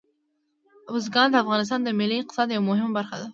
بزګان 0.93 1.27
د 1.31 1.35
افغانستان 1.43 1.79
د 1.83 1.89
ملي 1.99 2.15
اقتصاد 2.19 2.47
یوه 2.51 2.67
مهمه 2.69 2.91
برخه 2.97 3.15
ده. 3.21 3.27